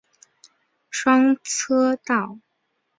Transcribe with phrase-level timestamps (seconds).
[0.89, 2.39] 双车道。